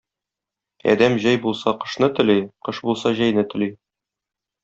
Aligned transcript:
Адәм 0.93 1.17
җәй 1.25 1.39
булса 1.43 1.73
кышны 1.83 2.09
тели, 2.21 2.37
кыш 2.69 2.81
булса 2.87 3.13
җәйне 3.21 3.47
тели. 3.53 3.71